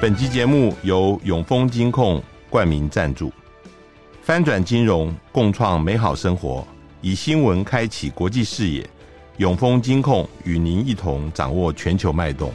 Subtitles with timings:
[0.00, 3.30] 本集节目由永丰金控冠名赞助，
[4.22, 6.66] 翻转金融，共创美好生活，
[7.02, 8.88] 以新闻开启国际视野。
[9.36, 12.50] 永丰金控与您一同掌握全球脉动。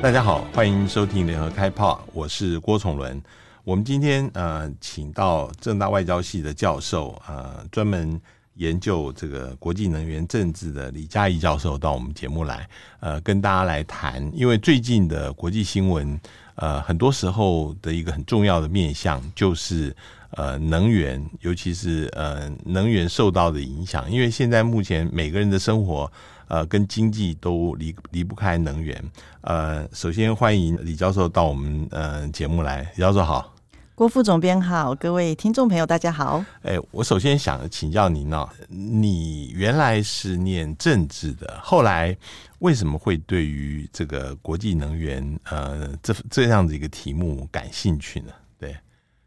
[0.00, 3.20] 大家好，欢迎收听联合开炮，我是郭崇伦。
[3.64, 8.20] 我们今天呃，请到政大外交系的教授，呃，专门。
[8.56, 12.68] 研究这个国际能源政治的李嘉怡教授到我们节目来，
[13.00, 14.30] 呃，跟大家来谈。
[14.34, 16.18] 因为最近的国际新闻，
[16.56, 19.94] 呃，很多时候的一个很重要的面向就是
[20.30, 24.10] 呃能源，尤其是呃能源受到的影响。
[24.10, 26.10] 因为现在目前每个人的生活，
[26.48, 29.02] 呃，跟经济都离离不开能源。
[29.42, 33.55] 呃，首先欢迎李教授到我们呃节目来，李教授好。
[33.96, 36.44] 郭副总编好，各位听众朋友大家好。
[36.60, 42.14] 哎、欸，我首先想请教您呢，你原来是念政治的，后来
[42.58, 48.32] 为什么会对于这个国际能源呃这这样子一个题目感兴趣呢？
[48.58, 48.76] 对，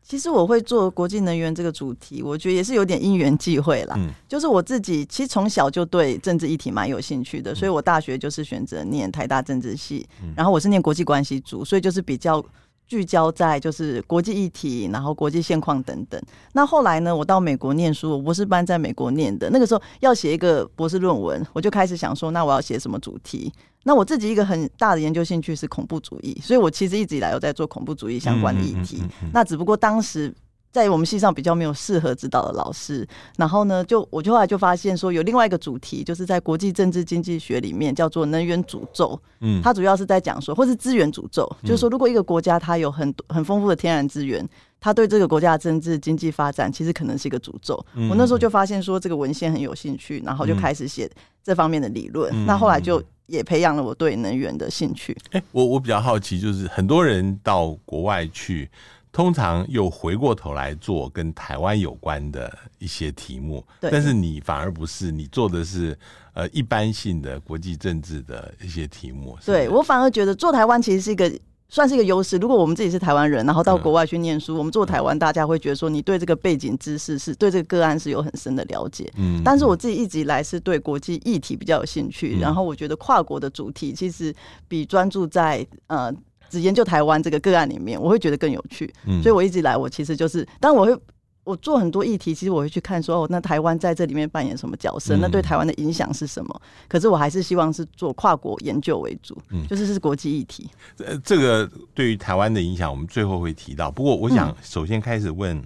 [0.04, 3.96] 其实我会做国际能源这个主题，我觉得也是有点因缘际会啦。
[3.98, 12.46] 嗯，就是我自己其实从小就对政治议题蛮有兴趣的，所以我大学就是选择念台大政治系，嗯，然后我是念国际关系组，所以就是比较。
[12.90, 16.20] 聚焦在就是国际议题，然后国际现况等等。
[16.54, 19.50] 那后来呢，我到美国念书，我博士班在美国念的。
[19.52, 23.54] 那个时候要写一个博士论文，我就开始想说，那我要写什么主题？
[23.84, 28.98] 那我自己一个很大的研究兴趣是恐怖主义，所以我其实一直以来有在做恐怖主义相关的议题。
[29.00, 29.30] 嗯嗯嗯嗯嗯。
[29.32, 30.34] 那只不过当时。
[30.72, 39.20] 在我们系上比较没有适合指导的老师，然后呢，就我就后来就发现说，有另外一个主题，就是在国际政治经济学里面叫做能源诅咒。
[39.40, 44.48] 嗯，它主要是在讲说，或是资源诅咒，就是说，如果一个国家它有很很丰富的天然资源，
[44.80, 47.76] 它对这个国家的政治经济发展其实可能是一个诅咒。
[48.10, 51.10] 我那时候就发现说，这个文献很有兴趣，然后就开始写
[51.44, 52.46] 这方面的理论。
[52.46, 55.18] 那后来就也培养了我对能源的兴趣。
[55.32, 58.70] 哎，我我比较好奇，就是很多人到国外去。
[59.20, 65.98] 通常又回过头来做跟台湾有关的一些题目，但是你反而不是，你做的是
[66.34, 69.38] 呃一般性的国际政治的一些题目。
[69.46, 71.30] 对，我反而觉得做台湾其实是一个
[71.68, 72.38] 算是一个优势。
[72.38, 79.12] 如果我们自己是台湾人，然后到国外去念书，嗯、我们做台湾，大家会觉得说你对这个背景知识是对这个个案是有很深的了解。
[79.18, 84.34] 嗯，但是我自己一直以来是对国际议题比较有兴趣，嗯、然后我觉得跨国的主题其实
[84.70, 86.10] 比专注在呃。
[86.50, 88.92] 只研究台湾这个个案里面，我会觉得更有趣。
[89.06, 91.02] 嗯，所以我一直以来，我其实就是，当我会
[91.46, 95.18] 我做很多议题，其实我会去看说，哦，那台湾在这里面扮演什么角色？
[95.18, 96.62] 那对台湾的影响是什么？
[96.88, 100.70] 可是我还是希望是做跨国研究为主，嗯，就是是国际议题。
[100.98, 103.90] 呃，这个对于台湾的影响，我们最后会提到。
[103.90, 105.64] 不过，我想首先开始问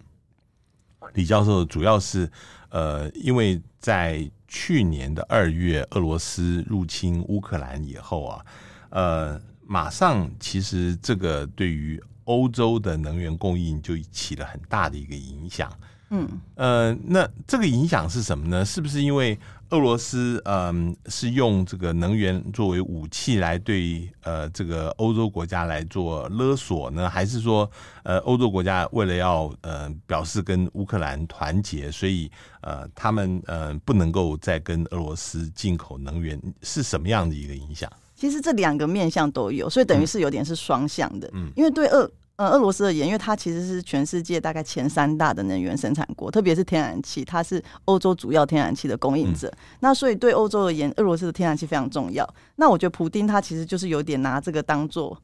[1.16, 2.30] 李教授，主要是
[2.70, 8.46] 呃，因为在去年的二月，俄罗斯入侵乌克兰以后啊，
[8.90, 9.42] 呃。
[9.66, 15.72] 马上，其实这个对于欧洲的能源供应就起了很大的一个影响。
[16.10, 18.64] 嗯，呃，那这个影响是什么呢？
[18.64, 19.38] 是不是因为
[19.70, 27.10] 俄罗斯嗯、呃、是用这个能源作为武器来对呃这个欧洲国家来做勒索呢？
[27.10, 27.70] 还是说
[28.04, 32.30] 呃欧洲国家为了要呃表示跟乌克兰团结，所以
[32.62, 36.40] 呃他们呃不能够再跟俄罗斯进口能源？
[36.62, 37.92] 是什么样的一个影响？
[38.24, 41.30] 其实这两个面向都有，所以等于是有点是双向的。
[41.34, 49.52] 嗯，因为对俄呃俄罗斯而言，因为它其实是全世界大概前三大的能源生产国，特别是天然气，它是欧洲主要天然气的供应者。
[49.82, 52.26] 那所以对欧洲而言，俄罗斯的天然气非常重要。
[52.56, 55.22] 那我觉得普丁他其实就是有点拿这个当做。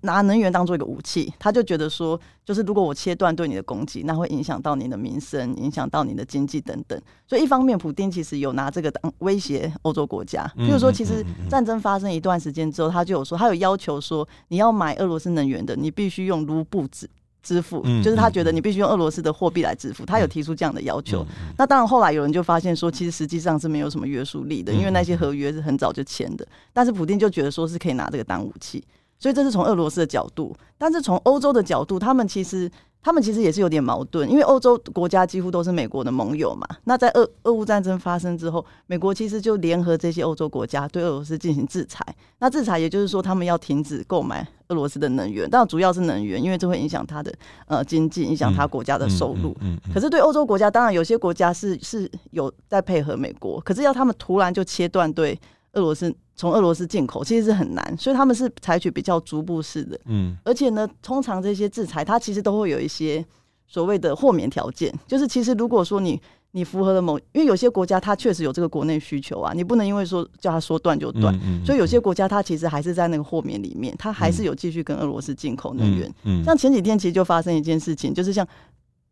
[0.00, 6.98] 拿能源当做一个武器，他就觉得说，就是如果我切断对你的供给，那会影响到你的民生，影响到你的经济等等。
[7.26, 10.50] 所以一方面，普丁其实有拿这个当威胁欧洲国家。
[10.56, 17.08] 比如说，其实战争发生一段时间之后，他就有说，他有要求说，你要买俄罗斯能源的，你必须用卢布支
[17.42, 20.06] 支付，就是他觉得你必须用俄罗斯的货币来支付。
[20.06, 21.24] 他有提出这样的要求。
[21.58, 26.48] 那当然，后来有人就发现说，其实实际上是没有什么约束力的，因为那些合约是很早就签的。
[26.72, 28.82] 但是普丁就觉得说是可以拿这个当武器。
[29.18, 32.70] 所以这是从俄罗斯的角度，但是从欧洲的角度，他们其实
[33.02, 36.66] 他们其实也是有点矛盾，因为欧洲国家几乎都是美国的盟友嘛。
[36.84, 42.04] 那在俄俄乌战争发生之后，美国其实就联合这些欧洲国家对俄罗斯进行制裁。
[42.40, 47.32] 那制裁也就是说，他们要停止购买俄罗斯的能源，当然主要是能源，因为这会影响他的
[47.66, 49.50] 呃经济，影响他国家的收入。
[49.60, 49.94] 嗯嗯嗯嗯。
[49.94, 55.38] 可是对欧洲国家，当然有些国家是是有在配合美国，可是要他们突然就切断对
[55.72, 56.14] 俄罗斯。
[56.36, 63.24] 从俄罗斯进口其实是很难，所以他们是采取比较逐步式的，嗯，而且呢，通常这些制裁它其实都会有一些
[63.66, 66.20] 所谓的豁免条件，就是其实如果说你
[66.52, 71.34] 你符合了某，因为有些国家它确实有这个国内需求啊，你不能因为说叫它说断就断。
[71.36, 76.12] 嗯嗯嗯、所以有些国家它其实还是在那个豁免里面，它还是有继续跟俄罗斯进口能源。
[76.24, 78.46] 嗯、像前几天其实就发生一件事情，就是像。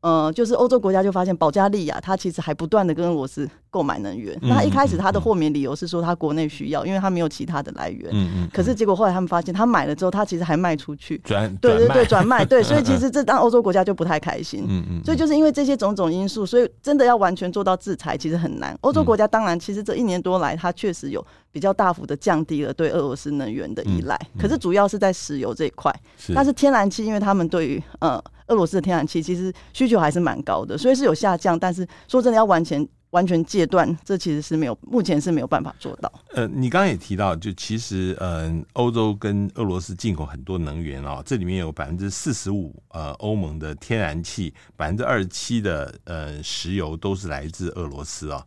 [0.05, 4.39] 呃，就是欧洲国家就发现保加利亚，它其实还不断的跟俄罗斯购买能源。
[4.43, 8.11] 那他一开始它的豁免理由是说它国内需要，因为它没有其他的来源。
[8.13, 8.49] 嗯嗯。
[8.53, 11.17] 可是结果后来他们发现，他买了之后，他其实还卖出去。
[11.25, 14.67] 转对对对，转卖对，所以 其实这让欧洲国家就不太开心。
[14.69, 15.03] 嗯嗯。
[15.03, 18.77] 所以就是因为这些种种因素，所以真的要完全做到制裁，其实很难。
[18.83, 24.21] 欧洲国家当然，其实这一年多来，它确实有比较大幅的降低了对俄罗斯能源的依赖。
[24.39, 25.91] 可是主要是在石油这一块。
[26.19, 26.35] 是。
[26.35, 28.23] 但是天然气，因为他们对于呃。
[28.49, 31.59] 俄罗斯的天然气其实需求还是蛮高的，所以是有下降。
[31.59, 36.13] 但是说真的，要完全完全戒断，这其实是没有，目前是没有办法做到。
[36.35, 48.45] 呃，你刚刚也提到，就其实，嗯、欧洲跟俄罗斯进口很多能源哦，这里面有百分之四十五，呃，欧盟的天然气，百分之二十七的呃石油都是来自俄罗斯哦。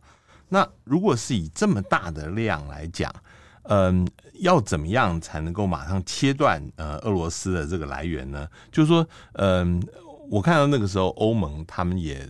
[0.50, 3.10] 那如果是以这么大的量来讲，
[3.70, 4.06] 嗯，
[4.38, 8.48] 要怎么样才能够马上切断呃俄罗斯的这个来源呢？
[8.72, 9.82] 就是说，嗯，
[10.30, 12.28] 我看到那个时候欧盟他们也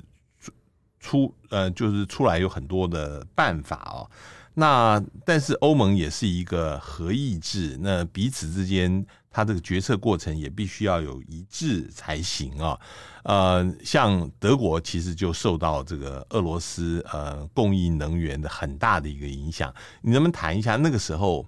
[1.01, 4.11] 出呃，就是出来有很多的办法哦。
[4.55, 9.07] 那但是欧盟也是一个合议制，那彼此之间。
[9.31, 12.77] 它这个决策过程也必须要有一致才行啊、
[13.23, 19.73] 呃，像德国其实就受到这个俄罗斯呃供应能源的很大的一个影响。
[20.01, 21.47] 你能不能谈一下那个时候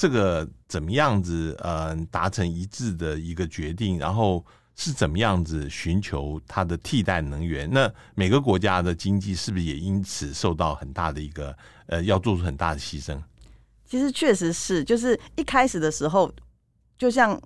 [0.00, 4.42] 这个怎么样子呃达成一致的一个决定，然后
[4.74, 7.68] 是怎么样子寻求它的替代能源？
[7.70, 11.54] 那每个国家的经济是不是也因此受到很大的一个
[11.86, 13.20] 呃要做出很大的牺牲？
[13.84, 16.32] 其实确实是，就是一开始的时候。
[16.96, 17.40] 就像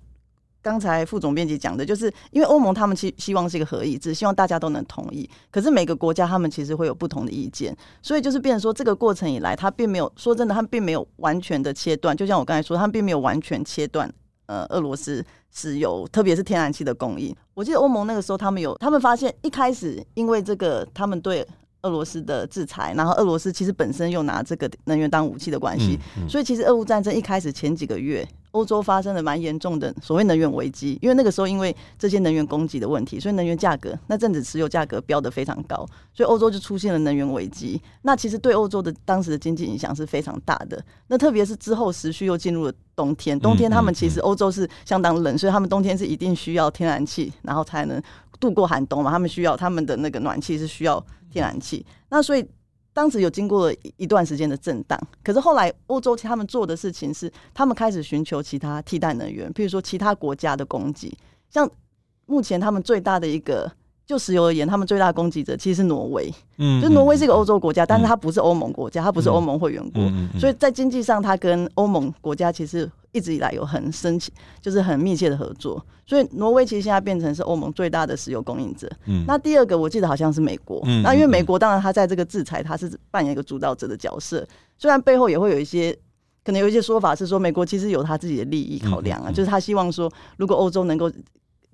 [0.65, 5.29] 刚才副总编辑讲的，就是因为欧盟他们希希望是一个合议制，希望大家都能同意。
[5.51, 12.17] 可是每个国家他们其实会有不同的意见，所以就是变成说这个过程以来，他并没有说真的，他们并没有完全的切断。
[12.17, 14.11] 就像我刚才说，他们并没有完全切断
[14.47, 15.23] 呃俄罗斯
[15.53, 17.35] 石油，特别是天然气的供应。
[17.53, 21.47] 我记得欧盟那个时候，他们有他们发现一开始因为这个他们对。
[21.85, 37.79] 俄罗斯的制裁，然后俄罗斯其实本身又拿这个能源当武器的关系，嗯嗯、所以其实俄乌战争一开始前几个月，欧洲发生了蛮严重的所谓能源危机，因为那个时候因为这些能源供给的问题，所以能源价格那阵子石油价格飙得非常高，所以欧洲就出现了能源危机。
[38.01, 40.83] 那其实对欧洲的当时的经济影响是非常大的。
[41.07, 48.01] 那特别是之后时序又进入了冬天，冬天他们其实欧洲是相当冷，所以他们冬天是一定需要天然气，然后才能
[48.39, 49.11] 度过寒冬嘛。
[49.11, 51.05] 他们需要他们的那个暖气是需要。
[51.35, 52.47] 天然气，那所以
[52.93, 61.13] 当时有经过了一段时间的震荡，可是后来欧洲他们做的事情是，他们开始寻求其他替代能源，譬如说其他国家的供给，
[61.49, 61.69] 像
[62.25, 63.69] 目前他们最大的一个。
[64.05, 66.31] 就石油而言，他们最大的供给者其实是挪威。
[66.57, 70.03] 嗯，就挪威是一个欧洲国家，嗯、但是它不是欧盟国家，它不是欧盟会员国，
[70.39, 74.31] 所以在经济上，它跟欧盟国家其实一直以来有很深切，
[74.61, 75.83] 就是很密切的合作。
[76.05, 78.87] 所以挪威其实现在变成是欧盟最大的石油供应者。
[79.05, 80.81] 嗯，那第二个我记得好像是美国。
[80.85, 84.47] 嗯，那因为美国当然它在这个制裁，它是扮演一个主导者的角色。
[84.77, 85.97] 虽然背后也会有一些，
[86.43, 91.11] 可能有一些说法是说，美国其实有他自己的利益考量啊，嗯嗯、就是他希望说，如果欧洲能够。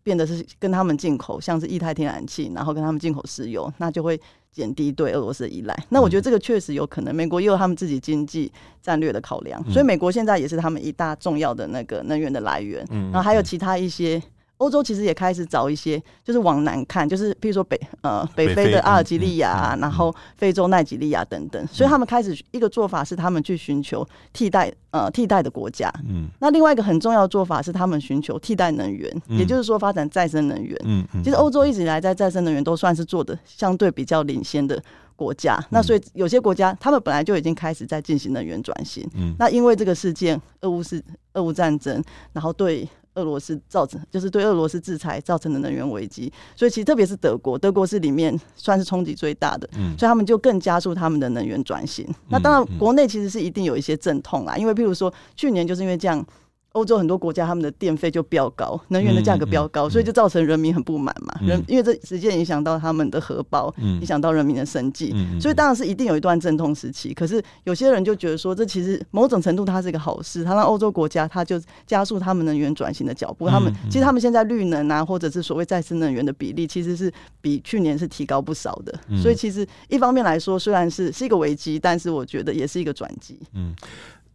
[0.03, 4.19] 变得是跟他们进口，像是液态天然气，然后跟他们进口石油，那就会
[4.51, 5.85] 减低对俄罗斯的依赖。
[5.89, 12.85] 那我觉得这个确实有可能，美国也有他们自己经济战略的考量，所以美国现在也是他们一大重要的那个能源的来源。
[12.89, 14.21] 然后还有其他一些。
[14.61, 25.91] 欧洲其实也开始找一些，就是往南看，就是譬如说北呃北非的阿尔及利亚，然后非洲奈及利亚等等，所以他们开始一个做法是他们去寻求替代呃替代的国家。
[26.07, 30.79] 嗯，那另外一个很重要的做法是他们寻求替代能源，也就是说发展再生能源。
[30.83, 34.79] 嗯，其实欧洲一直以来在再生能源都算是做的相对比较领先的
[35.15, 35.59] 国家。
[35.71, 39.09] 那所以有些国家他们本来就已经开始在进行能源转型。
[39.15, 41.03] 嗯，那因为这个事件，俄乌是
[41.33, 42.03] 俄乌战争，
[42.33, 42.87] 然后对。
[43.15, 52.07] 俄罗斯造成就是对俄罗斯制裁造成的能源危机，所以其实特别是德国，德国是里面算是冲击最大的，嗯，所以他们就更加速他们的能源转型。
[52.29, 56.25] 那当然，国内其实是一定有一些阵痛啦，因为譬如说去年就是因为这样。
[56.73, 61.33] 欧洲很多国家，他们的电费就飙高，能源的价格飙高，所以就造成人民很不满嘛。
[61.41, 67.13] 人因为这直接影响到他们的荷包，影响到人民的生计，所以当然是一定有一段阵痛时期。
[67.13, 73.49] 可是有些人就觉得说，这其实某种程度它是一个好事，它让欧洲国家它就加速他们能源转型的脚步。
[73.49, 77.11] 他们其实他们现在绿能啊，或者是所谓再生能源的比例，其实是
[77.41, 78.97] 比去年是提高不少的。
[79.21, 83.37] 所以其实一方面来说，虽然是是一个危机，但是我觉得也是一个转机。
[83.53, 83.75] 嗯。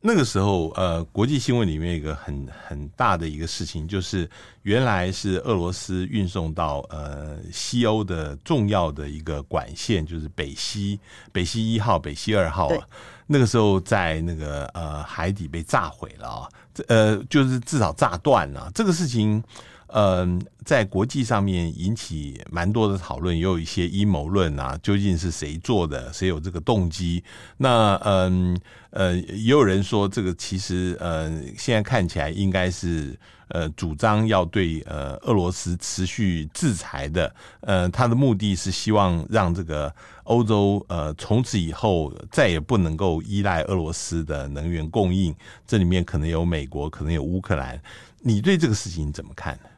[0.01, 4.29] 那个时候，呃，国际新闻里面一个很很大的一个事情，就是
[4.63, 11.01] 原来是俄罗斯运送到呃西欧的重要的一个管线，就是北溪
[11.33, 12.87] 北溪一号、北溪二号啊。
[13.27, 16.49] 那个时候在那个呃海底被炸毁了啊，
[16.87, 18.71] 呃，就是至少炸断了。
[18.75, 19.43] 这个事情。
[19.89, 27.23] 嗯，在国际上面引起蛮多的讨论，也有一些阴谋论啊，究竟是谁做的，谁有这个动机？
[27.57, 28.59] 那嗯
[28.91, 33.17] 呃，也有人说这个其实呃，现在看起来应该是
[33.49, 45.33] 呃，主张要对呃俄罗斯持续制裁的，呃，他的目的是希望让这个欧洲呃从此以后再也不能够依赖俄罗斯的能源供应，
[45.65, 47.81] 这里面可能有美国，可能有乌克兰，
[48.19, 49.69] 你对这个事情怎么看呢？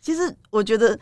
[0.00, 0.98] 其实我觉得，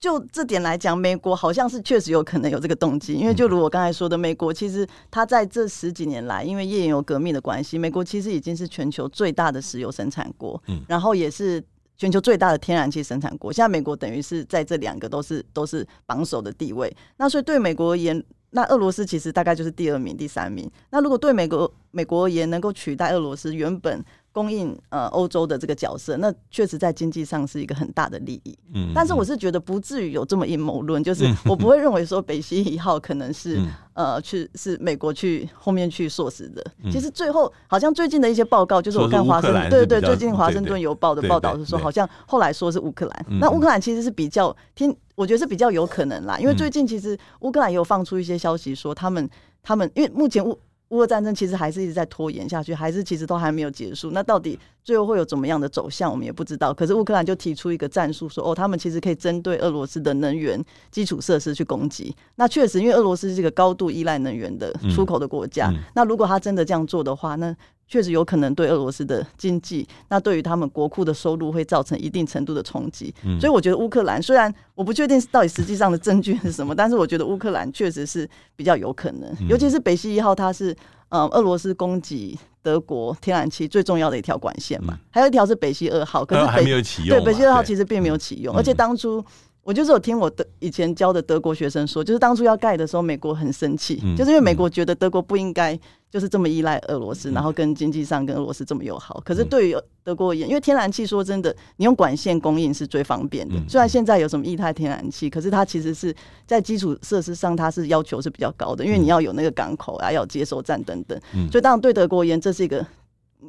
[0.00, 11.62] 就这点来讲，美国好像是确实有可能有这个动机，因为就如我刚才说的，美国其实它在这十几年来，因为页岩油革命的关系，美国其实已经是全球最大的石油生产国，嗯，然后也是
[11.96, 13.52] 全球最大的天然气生产国。
[13.52, 16.94] 现在美国等于是在这两个都是都是榜首的地位。
[17.16, 20.70] 那所以对美国而言，那俄罗斯其实大概就是第二名、第三名。
[20.90, 24.04] 那如果对美国美国而言能够取代俄罗斯原本。
[24.34, 28.58] 供应呃欧洲的这个角色，那确实在经济上是一个很大的利益。
[28.74, 36.60] 嗯，但是我是觉得不至于有这么阴谋论，就是我不会认为说北溪一号可能是、嗯、呃去是美国去后面去唆使的。
[36.82, 43.26] 嗯、其实最后好像最近的一些报告，就是我看华盛顿对对，最近华盛顿邮报的报道是说，好像后来说是乌克兰。
[43.38, 49.30] 那乌克兰其实是比较听，我觉得是比较有可能啦，因为最近其实乌克兰也有放出一些消息说他们
[49.62, 50.58] 他们因为目前乌。
[50.90, 54.10] 乌俄战争其实还是一直在拖延下去，还是其实都还没有结束。
[54.10, 56.72] 那到底最后会有怎么样的走向，我们也不知道。
[56.72, 62.14] 可是乌克兰就提出一个战术，说哦，他们其实可以针对俄罗斯的能源基础设施去攻击。
[62.36, 65.68] 那确实，因为俄罗斯是一个高度依赖能源的出口的国家。
[65.70, 67.54] 嗯嗯、那如果他真的这样做的话，那
[67.86, 73.14] 确实有可能对俄罗斯的经济，那对于他们国库的收入会造成一定程度的冲击。
[73.24, 80.74] 嗯、所以我觉得乌克兰虽然我不确定到底实际上的证据是什么，但是我觉得乌克兰确实是比较有可能，尤其是北溪一号，它是
[81.08, 86.64] 呃俄罗斯供给德国天然气最重要的一条管线嘛，还有一条是北溪二号，可是北
[87.08, 89.24] 对北溪二号其实并没有启用，而且当初。
[89.66, 95.74] 我就是有听我的以前教的德国学生说，就是当初要盖的时候，美国很生气，嗯、就是因为美国觉得德国不应该
[96.14, 99.20] 就是这么依赖俄罗斯，嗯、然后跟经济上跟俄罗斯这么友好。
[99.24, 103.56] 可是对于德国而言，因为天然气说真的，你用管线供应是最方便的。
[103.68, 106.14] 虽然现在有什么液态天然气，可是它其实是
[106.46, 111.20] 在基础设施上，它是要求是比较高的，因为你要有那个港口啊，要有接收站等等。
[111.50, 112.86] 所以当然对德国而言，这是一个。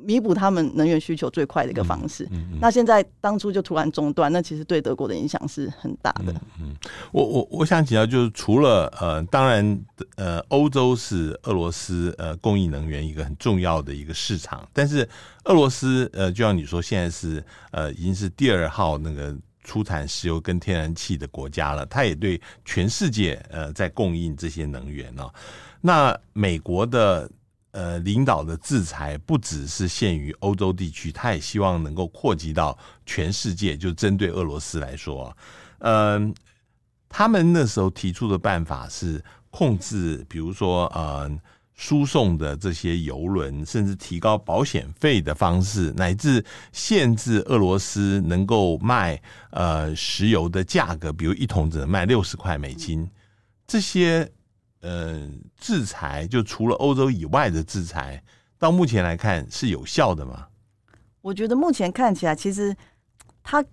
[0.04, 2.26] 弥补他们能源需求最快的一个方式。
[2.32, 6.34] 嗯嗯、那现在当初就突然中断，那其实对德国的影响是很大的。
[6.60, 6.76] 嗯，嗯
[7.12, 9.80] 我我我想请教，就是除了呃，当然
[10.16, 15.08] 呃，欧洲是俄罗斯呃供应能源一个很重要的一个市场，但是
[15.46, 25.32] 俄罗斯呃，就像你说，现在是呃已经是第二号那个出产石油跟天然气的国家了，它也对全世界呃在供应这些能源哦。
[25.82, 27.30] 那美国的。
[27.76, 33.76] 呃，领导的制裁不只是限于欧洲地区，他也希望能够扩及到全世界。
[33.76, 35.36] 就针对俄罗斯来说，
[35.80, 36.34] 嗯、
[37.10, 41.30] 他们那时候提出的办法是控制，比如说呃，
[41.74, 53.12] 输送的这些油轮，甚至提高保险费的方式，乃至限制俄罗斯能够卖呃石油的价格，比如一桶只能卖六十块美金，
[53.68, 54.32] 这些。
[54.86, 55.28] 呃，
[55.60, 58.22] 制裁就除了欧洲以外的制裁，
[58.60, 60.46] 到目前来看是有效的吗？
[61.22, 62.76] 我觉得目前看起来，其实
[63.42, 63.66] 它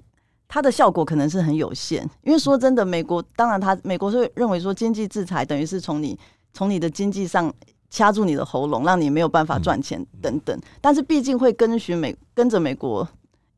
[0.48, 2.08] 它的效果可能是很有限。
[2.22, 6.18] 因为说真的，美国当然它美国是认为说经济制裁等于是从你
[6.54, 7.52] 从你的经济上
[7.90, 10.58] 掐住你的喉咙，让你没有办法赚钱等等。
[10.80, 13.06] 但是毕竟会跟随美跟着美国。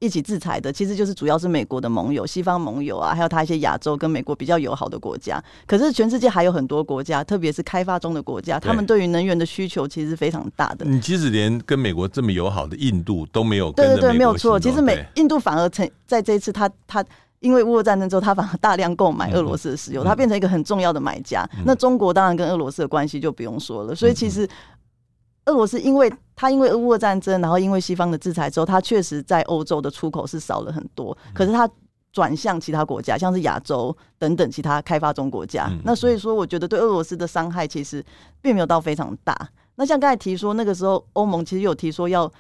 [0.04, 5.42] 一起制裁的其实就是主要是美国的盟友、西方盟友啊，还有他一些亚洲跟美国比较友好的国家。
[5.66, 10.84] 可是全世界还有很多国家，特别是开发中的国家，他们对于能源的需求其实是非常大的。
[10.84, 14.60] 你即使连跟美国这么友好的印度都没有，对对对，没有错。
[14.60, 17.08] 其实美印度反而成在这一次他，他他
[17.40, 21.48] 因为乌俄战争之后，他反而大量购买俄罗斯的石油，他变成一个很重要的买家。
[21.64, 23.94] 那中国当然跟俄罗斯的关系就不用说了。
[23.94, 24.48] 所以其实。
[25.46, 31.16] 俄罗斯因为它因为俄乌战争，然后因为西方的制裁之后，它确实在欧洲的出口是少了很多。
[31.32, 31.68] 可是它
[32.12, 35.70] 转向其他国家，像是亚洲等等其他开发中国家。
[35.84, 38.04] 那所以说，我觉得对俄罗斯的伤害其实
[38.40, 39.36] 并没有到非常大。
[39.74, 42.30] 那像刚才提说，那个时候欧盟其实有提说要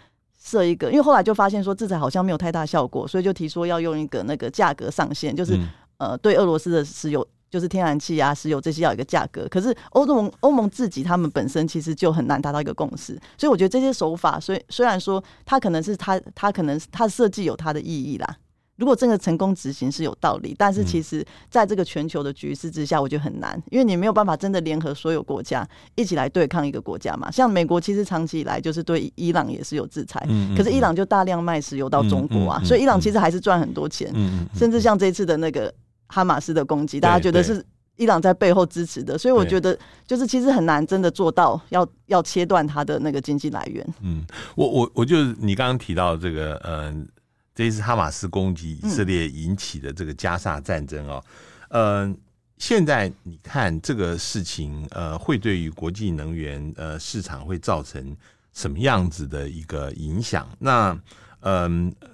[0.40, 5.58] 设一个，因为后来就发现说制裁好像没有太大效果，所以就提说要用一个那个价格上限，就是
[5.98, 7.26] 呃对俄罗斯的石油。
[7.54, 9.46] 就是天然气啊、石油这些要有一个价格。
[9.48, 18.36] 可是欧盟欧盟自己他们本身其实就很难达到一个共识，所以我觉得这些手法，虽虽然说它可能是它它可能它设计有它的意义啦。
[18.76, 27.30] 如果真的成功执行是有道理，但是其实在这个全球的局势之下，我觉得很难，因为你没有办法真的联合所有国家一起来对抗一个国家嘛。
[27.30, 34.12] 像美国其实长期以来就是对伊朗也是有制裁，可是伊朗就大量卖石油到中国啊，所以伊朗其实还是赚很多钱。
[34.56, 35.72] 甚至像这次的那个
[36.14, 37.64] 哈马斯的攻击，大家觉得是
[37.96, 43.84] 伊朗在背后支持的，所以我觉得就是其实很难真的做到要要切断它的那个经济来源。
[44.00, 47.08] 嗯，我我我就你刚刚提到这个，嗯。
[47.56, 51.24] 这一次哈马斯攻击以色列引起的这个加萨战争哦，
[51.68, 52.16] 嗯、呃，
[52.58, 58.16] 现在你看这个事情，呃，会对于国际能源呃市场会造成
[58.52, 60.48] 什么样子的一个影响？
[60.58, 60.98] 那
[61.42, 62.08] 嗯、呃，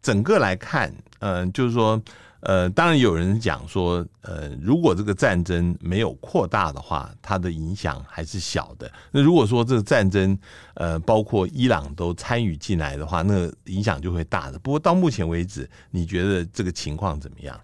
[0.00, 2.00] 整个来看，嗯、呃，就是说。
[2.40, 8.90] 呃，当然有人讲说，呃，如果这个战争没有扩大的话，它的影响还是小的。
[9.10, 10.38] 那如果说这个战争，
[10.74, 14.58] 呃，包括伊朗都参与进来的话，那影响就会大的。
[14.60, 17.58] 不过到目前为止，你觉得这个情况怎么样？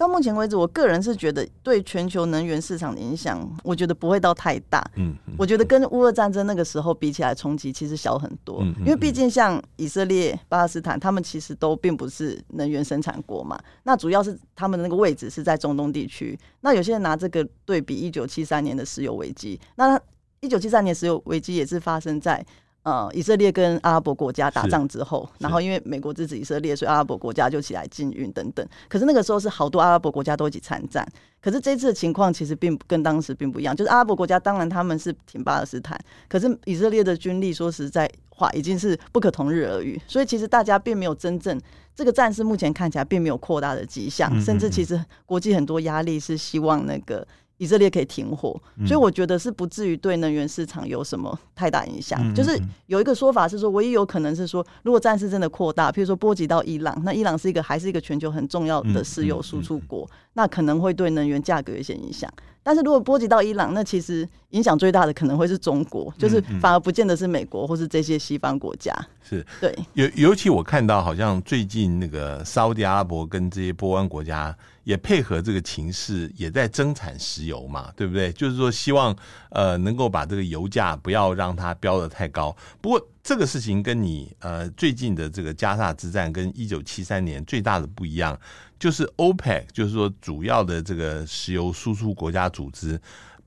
[0.00, 4.82] 到目前为止，我个人是觉得对全球能源市场的影响，我觉得不会到太大。
[4.96, 8.62] 嗯，我觉得跟乌俄战争那个时候比起来，冲击其实小很多。
[8.78, 13.60] 因为毕竟像以色列、巴勒斯坦，他们其实都并不是能源生产国嘛。
[13.82, 16.38] 那主要是他们的那个位置是在中东地区。
[16.62, 20.00] 那有些人拿这个对比一九七三年的石油危机，那
[20.40, 22.42] 一九七三年石油危机也是发生在。
[22.82, 28.66] 呃，以色列跟阿拉伯国家打仗之后，然后因为美国支持以色列，所以阿拉伯国家就起来禁运等等。
[28.88, 31.06] 可是那个时候是好多阿拉伯国家都一起参战。
[31.42, 40.00] 可是这次的情况其实并跟当时并不一样，就是阿拉伯国家当然他们是挺巴勒斯坦，可是以色列的军力说实在话已经是不可同日而语。
[40.06, 41.60] 所以其实大家并没有真正
[41.94, 47.26] 这个战事目前看起来并没有扩大的迹象，甚至其实国际很多压力是希望那个。
[47.60, 52.18] 以色列可以停火，所以我觉得是不至于对能源市场有什么太大影响。
[52.22, 62.32] 嗯、就是有一个说法是说，唯一有可能是说，如果战事真的扩大，譬如说波及到伊朗，那伊朗是一个还是一个全球很重要的石油输出国，那可能会对能源价格有一些影响。
[62.62, 68.94] 但是如果波及到伊朗，那其实影响最大的可能会是中国，就是反而不见得是美国或是这些西方国家。
[69.22, 74.56] 是对，尤尤其我看到好像最近那个沙乌地阿拉伯跟这些波湾国家。
[74.84, 78.32] 也配合这个情势，也在增产石油嘛，对不对？
[78.32, 79.14] 就是说，希望
[79.50, 82.56] 呃能够把这个油价不要让它飙得太高。
[82.80, 88.38] 不过这个事情跟你呃最近的这个加萨之战跟一九七三年最大的不一样，
[88.78, 93.00] 就是 OPEC，就是说主要的这个石油输出国家组织，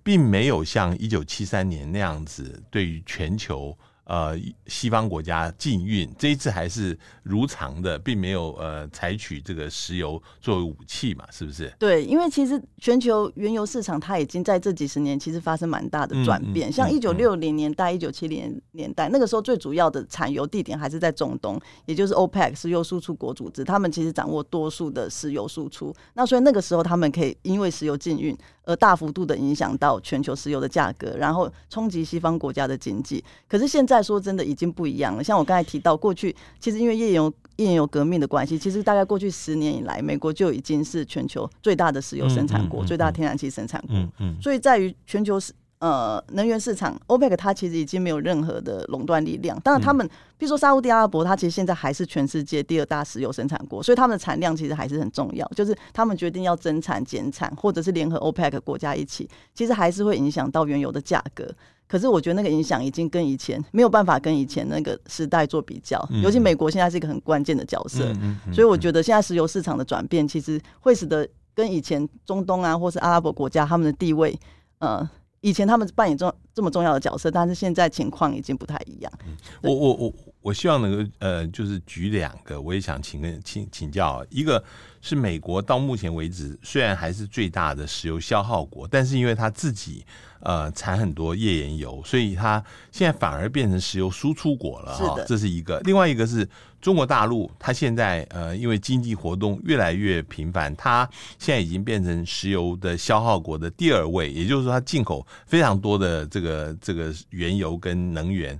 [0.03, 3.77] 并没有像一九七三年那样子对于全球。
[4.05, 4.37] 呃，
[4.67, 11.73] 西方国家禁运，这一次还是如常的，并没有呃采取这个石油作为武器嘛，是不是？
[11.79, 28.37] 对，因为其实全球原油市场它已经在这几十年其实发生蛮大的转变，嗯嗯、像一九六零年代、一九七零年代那个时候，最主要的产油地点还是在中东，也就是 OPEC 石油输出国组织，他们其实掌握多数的石油输出，那所以那个时候他们可以因为石油禁运。
[28.65, 33.21] 而大幅度的影响到全球石油的价格，然后冲击西方国家的经济。
[33.45, 35.23] 可是现在说真的已经不一样了。
[35.23, 43.95] 像我刚才提到，过去其实因为页岩油页岩油革命的关系，其实大概过去十年以来，美国就已经是全球最大的石油生产国，最大天然气生产国。
[43.95, 44.37] 嗯嗯。
[44.41, 45.53] 所以在于全球是。
[45.83, 49.59] 呃，能源市场，OPEC 它其实已经没有任何的垄断力量。
[49.59, 55.45] 当然，他们比如说沙乌地阿拉伯，它其实现在还是全世界第二大石油生产国，所以他们的产量其实还是很重要。
[55.53, 61.53] 就是他们决定要增产减产，或者是联合 OPEC 国家一起，其实还是会影响到原油的价格。
[61.85, 68.09] 可是我觉得那个影响已经跟以前没有办法跟以前那个时代做比较，尤其美国现在是一个很关键的角色，
[68.53, 74.39] 所以我觉得现在石油市场的转变，其实会使得跟以前中东啊，或是阿拉伯国家他们的地位，
[74.79, 75.05] 呃。
[75.43, 79.11] 以前他们扮演重这么重要的角色，但是现在情况已经不太一样。
[79.27, 84.63] 嗯、我我我我希望能够呃，就是举两个，我也想请问请请教，一个
[85.01, 90.05] 是美国到目前为止虽然还是最大的石油消耗国，但是因为他自己。
[90.45, 95.17] 呃，产很多页岩油，所以它现在反而变成石油输出国了哈。
[95.25, 95.79] 这是一个。
[95.85, 96.45] 另外一个是
[96.83, 108.59] 中国大陆，它现在呃，因为经济活动越来越频繁，它现在已经变成石油的消耗国的第二位，也就是说，它进口非常多的这个这个原油跟能源。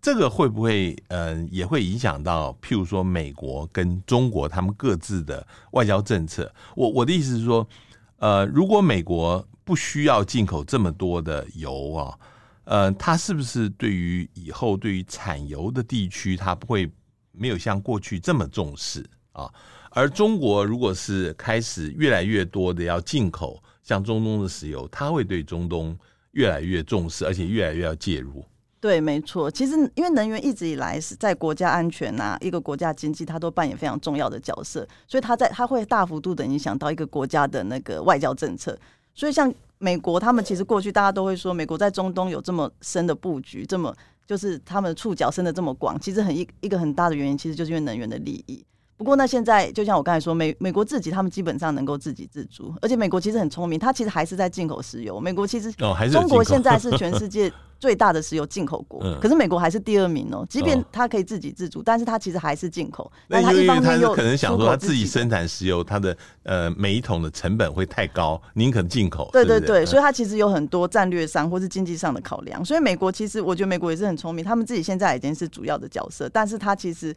[0.00, 6.50] 这个会不会呃，也会影响到譬如说美国跟中国他们各自的外交政策？
[6.74, 7.68] 我我的意思是说，
[8.16, 12.18] 呃，如果美国不需要进口这么多的油啊，
[12.64, 16.90] 呃，它是不是对于以后对于产油的地区，它不会
[17.38, 19.04] 没有像过去这么重视？
[19.32, 19.50] 啊。
[19.90, 25.98] 而中国如果是开始越来越多的要进口像中东的石油，它会对中东
[26.32, 28.44] 越来越重视，而且越来越要介入。
[28.80, 29.50] 对，没错。
[29.50, 38.78] 其实因为能源一直以来是在国家安全啊，一个国家经济，它都扮演非常重要的角色，所以它在它会大幅度的影响到一个国家的那个外交政策。
[39.14, 43.94] 所以像美国，他们其实过去大家都会说，美国在中东有这么深的布局，这么
[44.26, 48.64] 就是他们的触角伸得这么广，其实很一一个很大的原因，其实就是因为能源的利益。
[48.98, 55.20] 不过，那现在就像我刚才说，美美国自己他们基本上能够自给自足，而且美国其实很聪明，它其实还是在进口石油。
[55.20, 60.44] 美国其实哦，还是中国现在是全世界最大的石油进口国， 可是美国还是第二名哦。
[60.50, 63.08] 即便它可以自给自足，但是它其实还是进口。
[63.28, 69.30] 那它一方面又可能想说，它自己生产石油，它的呃每一桶的成本会太高，宁可进口。
[69.32, 72.64] 对对对，所以它其实有很多战略上或是经济上的考量。
[72.64, 77.14] 所以美国其实我觉得美国也是很聪明，他们自己现在已经是主要的角色，但是它其实。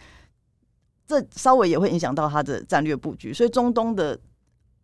[1.12, 4.17] 这稍微也会影响到它的战略布局，所以中东的，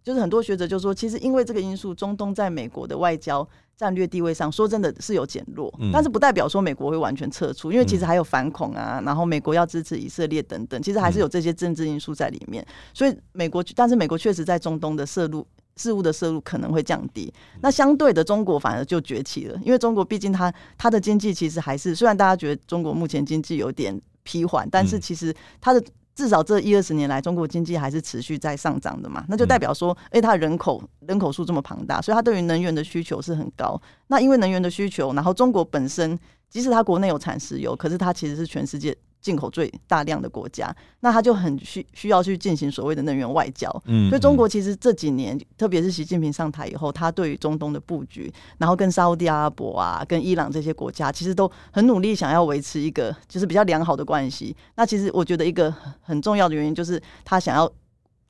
[0.04, 25.84] 就是很多学者就说，其实因为这个因素，中东在美国的外交战略地位上，说真的是有减弱，但是不代表说美国会完全撤出，因为其实还有反恐啊，然后美国要支持以色列等等，其实还是有这些政治因素在里面，所以美国，但是美国确实在中东的涉入事物的摄入可能会降低，那相对的中国反而就崛起了，因为中国毕竟它它的经济其实还是，虽然大家觉得中国目前经济有点疲缓，但是其实它的。
[26.18, 33.80] 至少这一二十年来，中国经济还是持续在上涨的嘛，那就代表说，哎，它的人口人口数这么庞大，所以它对于能源的需求是很高。
[34.08, 36.18] 那因为能源的需求，然后中国本身
[36.50, 38.98] 即使它国内有产石油，可是它其实是全世界。
[39.28, 43.70] 进口最大量的国家，那他就很需需要去进行所谓的能源外交。
[43.84, 54.56] 嗯，所以中国其实这几年，特别是习近平上台以后，他对于中东的布局，然后跟沙乌地阿拉伯啊、跟伊朗这些国家，其实都很努力想要维持一个就是比较良好的关系。
[54.78, 57.70] 那其实我觉得一个很重要的原因，就是他想要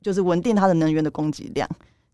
[0.02, 1.68] 就是稳定他的能源的供给量。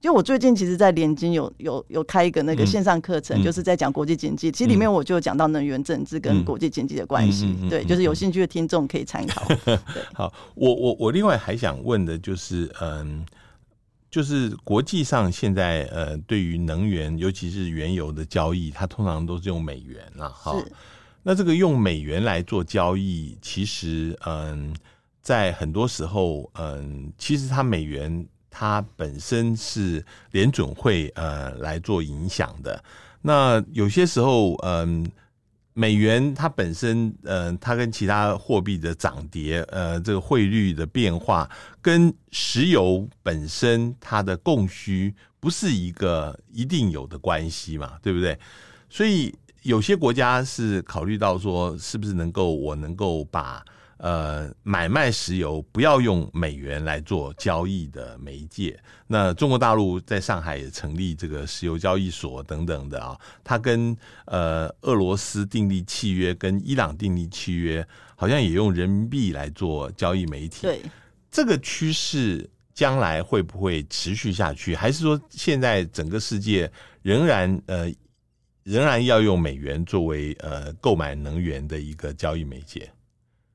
[0.04, 4.52] 因为我最近其实，在联经有有有开一个那个线上课程，就是在讲国际经济。
[4.52, 7.56] 其实里面我就讲到能源政治跟国际经济的关系。
[7.70, 9.48] 对，就是有兴趣的听众可以参考。
[10.12, 13.24] 好，我我我另外还想问的就是，嗯，
[14.10, 20.28] 就是国际上现在呃，对于能源，尤其是原油的交易，它通常都是用美元啊。
[20.28, 20.62] 哈，
[21.22, 24.76] 那这个用美元来做交易，其实嗯，
[25.22, 28.26] 在很多时候，嗯，其实它美元。
[28.56, 32.80] 它本身是联准会呃来做影响的，
[33.20, 35.10] 那有些时候嗯、
[35.72, 41.50] 美元它本身呃，它跟其他货币的涨跌呃，这个汇率的变化，
[41.82, 48.38] 跟石油本身它的供需不是一个一定有的关系嘛，对不对？
[48.88, 53.64] 所以有些国家是考虑到说，是不是能够我能够把。
[53.98, 58.78] 呃，买卖石油不要用美元来做交易的媒介。
[59.06, 70.62] 那中国大陆在上海也成立这个石油交易所等等的啊，它跟呃俄罗斯订立契约，跟伊朗订立契约，好像也用人民币来做交易媒体。
[70.62, 70.80] 对，
[71.30, 74.74] 这个趋势将来会不会持续下去？
[74.74, 76.70] 还是说现在整个世界
[77.02, 77.88] 仍然呃
[78.64, 82.90] 仍然要用美元作为呃购买能源的一个交易媒介？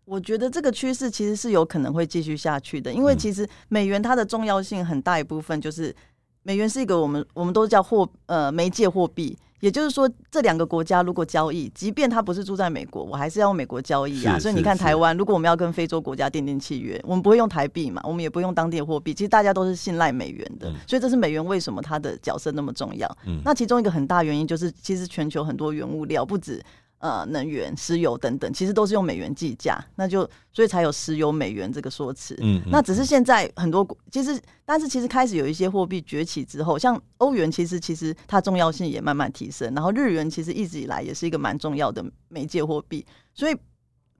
[0.09, 5.95] 我觉得这个趋势其实是有可能会继续下去的，因为其实美元它的重要性很大一部分就是
[6.41, 14.39] 美元是一个我们我们都叫货呃媒介货币，也就是说这两个国家如果交易，即便他不是住在美国，我还是要用美国交易啊。
[14.39, 23.17] 所以你看台湾，如果我们要跟非洲国家订定契约，我们不会用台币嘛，我们也不用当地的货币，其实大家都是信赖美元的，所以这是美元为什么它的角色那么重要。
[23.45, 26.63] 那其中一个很大原因就是，其实全球很多原物料不止。
[26.99, 32.35] 呃，能源、石油等等，其实都是用美元计价，那就所以才有石油美元这个说辞。
[32.41, 39.73] 嗯，嗯，那只是现在很多其实，但是其实开始有一些货币崛起之后，像欧元，其实其实它重要性也慢慢提升。
[39.73, 43.05] 然后日元其实一直以来也是一个蛮重要的媒介货币。
[43.33, 43.55] 所以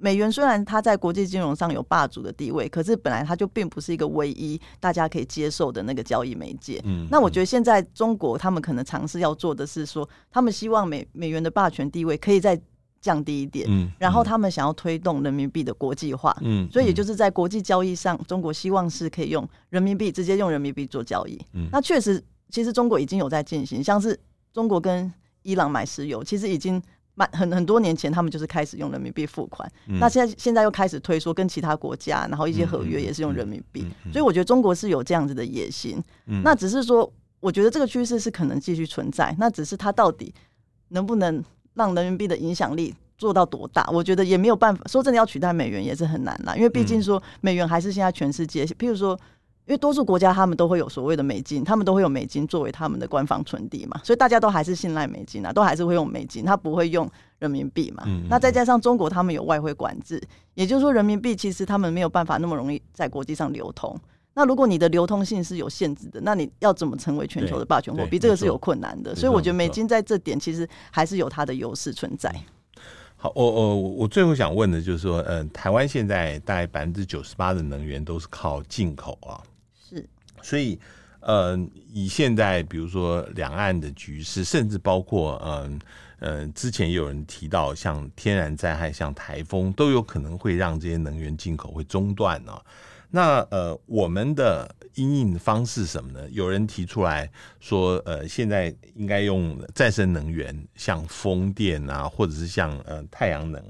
[0.02, 6.82] 美元虽然它在国际金融上有霸主的地位，可是本来它就并不是一个唯一大家可以接受的那个交易媒介。
[6.86, 12.60] 嗯，嗯，那我觉得现在中国他们可能尝试要做的是说，他们希望美美元的霸权地位可以再
[13.02, 24.18] 降低一点，嗯，然后他们想要推动人民币的国际化，嗯，所以也就是在国际交易上，中国希望是可以用人民币直接用人民币做交易，嗯，那确实，其实中国已经有在进行，像是
[24.54, 25.12] 中国跟
[25.44, 26.82] 伊朗买石油，其实已经
[27.20, 40.34] 蛮很很多年前，他们就是开始用人民币付款，嗯，那现在现在又开始推说跟其他国家，然后一些合约也是用人民币，所以我觉得中国是有这样子的野心，嗯，那只是说，我觉得这个趋势是可能继续存在，那只是它到底
[40.88, 41.44] 能不能。
[41.76, 43.88] 让人民币的影响力做到多大？
[43.94, 44.84] 我觉得也没有办法。
[44.88, 49.18] 说真的，要取代美元也是很难啦，因为毕竟说美元还是现在全世界，譬如说。
[49.70, 58.02] 因为多数国家他们都会有所谓的美金，他们都会有美金作为他们的官方存底嘛，所以大家都还是信赖美金啊，都还是会用美金，他不会用人民币嘛。
[58.08, 60.20] 嗯嗯，那再加上中国他们有外汇管制，
[60.56, 63.96] 也就是说人民币其实他们没有办法那么容易在国际上流通。
[64.34, 68.18] 那如果你的流通性是有限制的，那你要怎么成为全球的霸权货币？
[68.18, 69.16] 这个是有困难的。
[69.16, 72.34] 所以我觉得美金在这点其实还是有它的优势存在。
[73.18, 79.38] 好，我我我最后想问的就是说，嗯、呃，台湾现在大概百分之九十八的能源都是靠进口啊。
[80.42, 80.80] 所以，
[81.20, 81.58] 呃，
[81.92, 85.80] 以现在比如说两岸的局势，甚至包括，嗯、
[86.20, 92.54] 呃，之前有人提到，像天然灾害、像台风，都有可能会让这些能源进口会中断呢、
[93.12, 96.28] 那呃，我们的因应方式什么呢？
[96.30, 103.64] 有人提出来说，呃，现在应该用再生能源，像风电啊，或者是像呃太阳能。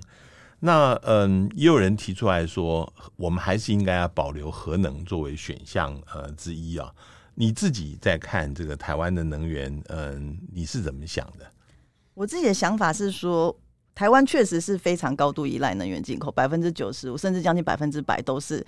[0.60, 6.94] 那嗯，也有人提出来说，我们还是应该要保留核能作为选项呃之一啊。
[7.36, 11.46] 你自己在看这个台湾的能源，嗯，你是怎么想的？
[12.14, 13.58] 我自己的想法是说，
[13.96, 18.66] 台湾确实是非常高度依赖能源进口，百分之九十五甚至将近百分之百都是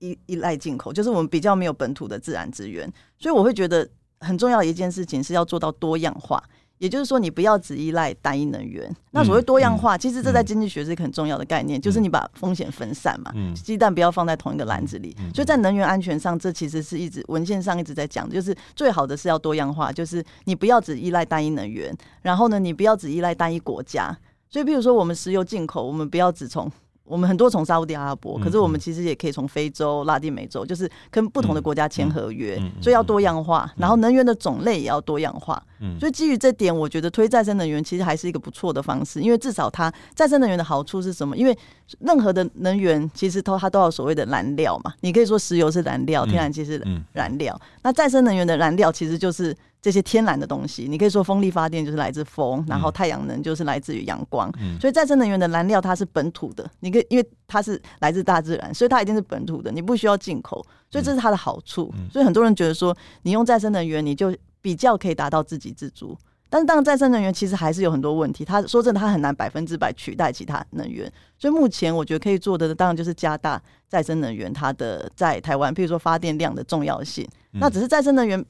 [0.00, 3.88] 依依赖进口，就是我们比较没有本土的自然资源，所以我会觉得
[4.20, 6.42] 很重要的一件事情是要做到多样化。
[6.82, 8.92] 也就是说，你不要只依赖单一能源。
[9.12, 15.16] 那所谓多样化，其实这在经济学是一个很重要的概念，嗯、就是你把风险分散嘛，鸡、嗯、蛋不要放在同一个篮子里。
[15.20, 24.18] 嗯、所以在能源安全上，这其实是一直文献上一直在讲，就是最好的是要多样化，就是你不要只依赖单一能源，然后呢，你不要只依赖单一国家。
[24.50, 26.68] 所以，比如说我们石油进口，我们不要只从。
[27.04, 33.70] 我们很多从沙乌地阿拉伯，可是我们其实也可以从非洲、拉丁美洲，就是跟不同的国家签合约，所以要多样化。
[33.76, 35.62] 然后能源的种类也要多样化。
[35.98, 41.36] 所以基于这点，我觉得推再生能源其实还是一个不错的方式，因为至少它再生能源的好处是什么？
[41.36, 41.58] 因为
[41.98, 46.80] 任何的能源其实都它都有所谓的燃料嘛，你可以说石油是燃料，天然气是
[47.12, 49.54] 燃料，那再生能源的燃料其实就是。
[49.82, 61.92] 这些天然的东西，你可以说风力发电就是来自风，然后太阳能就是来自于阳光，嗯、所以再生能源的燃料它是本土的，你可以因为它是来自大自然，所以它一定是本土的，你不需要进口，所以这是它的好处。
[61.98, 66.16] 嗯、所以很多人觉得说，你用再生能源，你就比较可以达到自给自足。
[66.48, 68.44] 但是当然，再生能源其实还是有很多问题。
[68.44, 71.12] 它说真的，它很难百分之百取代其他能源。
[71.36, 77.26] 所以目前我觉得可以做的，当然就是加大再生能源它的在台湾，譬如说发电量的重要性。
[77.52, 78.44] 那只是再生能源。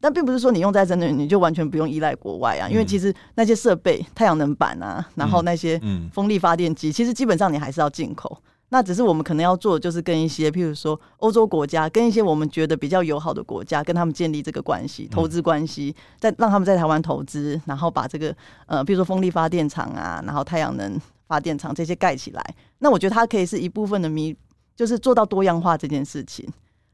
[0.00, 5.80] 但并不是说你用再生能源你就完全不用依赖国外啊，因为其实那些设备、太阳能板啊，然后那些
[6.12, 8.40] 风力发电机，其实基本上你还是要进口。
[8.70, 22.54] 那只是我们可能要做的就是跟一些，譬如说欧洲国家，跟一些我们觉得比较友好的国家，跟他们建立这个关系、投资关系，再让他们在台湾投资，然后把这个呃，譬如说风力发电厂啊，然后太阳能发电厂这些盖起来。
[22.80, 24.36] 那我觉得它可以是一部分的弥，
[24.76, 26.46] 就是做到多样化这件事情。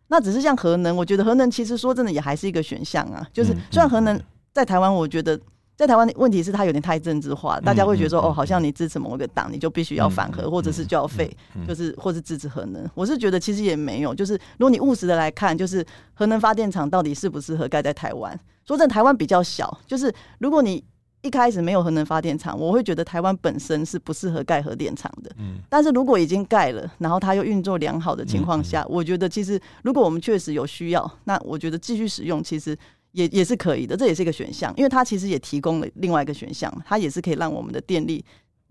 [0.08, 3.26] 那只是像核能，我觉得核能其实说真的也还是一个选项啊。
[3.32, 4.20] 就是虽然核能
[4.52, 5.38] 在台湾，我觉得
[5.76, 11.34] 在台湾的问题是它有点太政治化，大家会觉得说哦，好像你支持某个党，你就必须要反核，或者是就要废，
[11.66, 12.88] 就是或是支持核能。
[12.94, 18.38] 我是觉得其实也没有，就是如果你务实的来看，就是核能发电厂到底适不适合盖在台湾？
[18.66, 20.84] 说真的，台湾比较小，就是如果你。
[21.24, 25.34] 一开始没有核能发电厂，我会觉得台湾本身是不适合盖核电厂的。
[25.38, 32.76] 嗯，但是如果已经盖了，然后它又运作良好的情况下，嗯嗯、我觉得其实如果我们确实有需要，那我觉得继续使用其实
[33.12, 38.22] 也也是可以的，这也是一个选项，因为它其实也提供了另外一个选项，它也是可以让我们的电力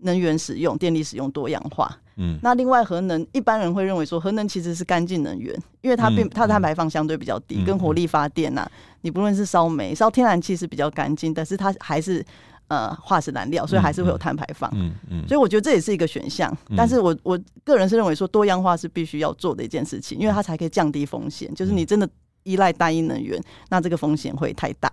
[0.04, 1.90] 能源使用、电力使用多样化。
[2.16, 8.70] 嗯，那另外核能，一般人会认为说核能其实是干净能源，因为它并它的碳排放相对比较低，跟火力发电呐、啊。
[9.00, 12.24] 你不论是烧煤、烧天然气是比较干净，但是它还是
[12.68, 14.70] 呃化石燃料，所以还是会有碳排放。
[14.74, 16.48] 嗯嗯，嗯所以我觉得这也是一个选项。
[16.68, 21.52] 嗯、但是我我个人是认为说多样化是必须要做的一件事情，因为它才可以降低风险。
[21.54, 22.08] 就是你真的
[22.44, 24.92] 依赖单一能源，那这个风险会太大。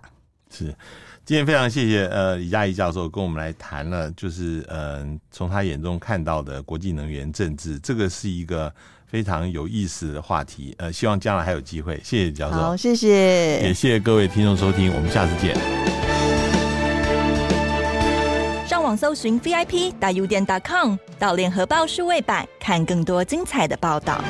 [0.50, 0.74] 是，
[1.24, 8.72] 今天非常谢谢呃李佳仪教授跟我们来谈了，就是呃从他眼中看到的国际能源政治，这个是一个。
[9.12, 12.00] 非常有意思的话题，呃，希望将来还有机会。
[12.02, 15.54] 谢谢教授，好，谢谢，也谢谢各位听众收听，我们下次见。
[18.66, 24.24] 上网搜寻 VIP 大 U 点 .com，到联合报数位版看更多精彩的报道。